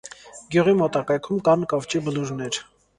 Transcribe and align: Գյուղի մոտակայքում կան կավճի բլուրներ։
Գյուղի 0.55 0.73
մոտակայքում 0.79 1.45
կան 1.51 1.69
կավճի 1.77 2.05
բլուրներ։ 2.11 2.65